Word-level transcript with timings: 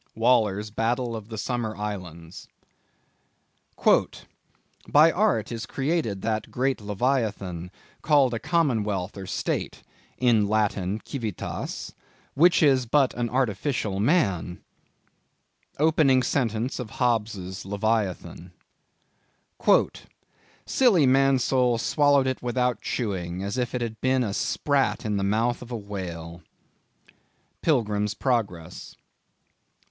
—Waller's 0.15 0.71
Battle 0.71 1.15
of 1.15 1.29
the 1.29 1.37
Summer 1.37 1.75
Islands. 1.77 2.47
"By 4.91 5.11
art 5.11 5.51
is 5.51 5.67
created 5.67 6.23
that 6.23 6.49
great 6.49 6.81
Leviathan, 6.81 7.69
called 8.01 8.33
a 8.33 8.39
Commonwealth 8.39 9.15
or 9.15 9.27
State—(in 9.27 10.47
Latin, 10.47 11.01
Civitas) 11.05 11.93
which 12.33 12.63
is 12.63 12.87
but 12.87 13.13
an 13.13 13.29
artificial 13.29 13.99
man." 13.99 14.63
—Opening 15.77 16.23
sentence 16.23 16.79
of 16.79 16.89
Hobbes's 16.97 17.63
Leviathan. 17.63 18.53
"Silly 20.65 21.05
Mansoul 21.05 21.77
swallowed 21.77 22.25
it 22.25 22.41
without 22.41 22.81
chewing, 22.81 23.43
as 23.43 23.55
if 23.55 23.75
it 23.75 23.81
had 23.81 24.01
been 24.01 24.23
a 24.23 24.33
sprat 24.33 25.05
in 25.05 25.17
the 25.17 25.23
mouth 25.23 25.61
of 25.61 25.69
a 25.71 25.77
whale." 25.77 26.41
—Pilgrim's 27.61 28.15
Progress. 28.15 28.95